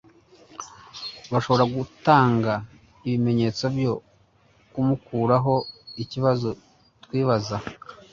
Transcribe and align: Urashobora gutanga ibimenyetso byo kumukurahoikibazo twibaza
Urashobora 1.29 1.63
gutanga 1.75 2.53
ibimenyetso 3.07 3.63
byo 3.75 3.93
kumukurahoikibazo 4.71 6.47
twibaza 7.03 7.57